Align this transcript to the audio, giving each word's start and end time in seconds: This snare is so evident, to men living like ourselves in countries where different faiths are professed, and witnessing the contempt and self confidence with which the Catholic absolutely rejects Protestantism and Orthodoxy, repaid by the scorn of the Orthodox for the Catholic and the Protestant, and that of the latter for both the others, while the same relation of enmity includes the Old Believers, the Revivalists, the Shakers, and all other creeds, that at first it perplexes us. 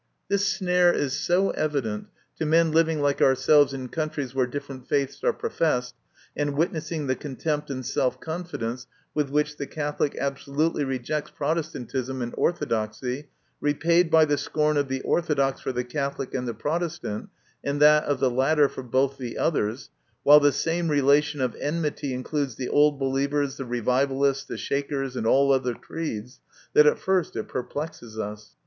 This 0.29 0.47
snare 0.47 0.91
is 0.91 1.13
so 1.13 1.51
evident, 1.51 2.07
to 2.39 2.43
men 2.43 2.71
living 2.71 3.03
like 3.03 3.21
ourselves 3.21 3.71
in 3.71 3.87
countries 3.89 4.33
where 4.33 4.47
different 4.47 4.87
faiths 4.87 5.23
are 5.23 5.31
professed, 5.31 5.93
and 6.35 6.57
witnessing 6.57 7.05
the 7.05 7.15
contempt 7.15 7.69
and 7.69 7.85
self 7.85 8.19
confidence 8.19 8.87
with 9.13 9.29
which 9.29 9.57
the 9.57 9.67
Catholic 9.67 10.15
absolutely 10.19 10.83
rejects 10.83 11.29
Protestantism 11.29 12.19
and 12.23 12.33
Orthodoxy, 12.35 13.29
repaid 13.59 14.09
by 14.09 14.25
the 14.25 14.39
scorn 14.39 14.75
of 14.75 14.87
the 14.87 15.01
Orthodox 15.03 15.61
for 15.61 15.71
the 15.71 15.83
Catholic 15.83 16.33
and 16.33 16.47
the 16.47 16.55
Protestant, 16.55 17.29
and 17.63 17.79
that 17.79 18.05
of 18.05 18.19
the 18.19 18.31
latter 18.31 18.67
for 18.67 18.81
both 18.81 19.19
the 19.19 19.37
others, 19.37 19.91
while 20.23 20.39
the 20.39 20.51
same 20.51 20.87
relation 20.87 21.41
of 21.41 21.55
enmity 21.61 22.11
includes 22.15 22.55
the 22.55 22.69
Old 22.69 22.97
Believers, 22.99 23.57
the 23.57 23.65
Revivalists, 23.65 24.45
the 24.45 24.57
Shakers, 24.57 25.15
and 25.15 25.27
all 25.27 25.51
other 25.51 25.75
creeds, 25.75 26.39
that 26.73 26.87
at 26.87 26.97
first 26.97 27.35
it 27.35 27.47
perplexes 27.47 28.17
us. 28.17 28.55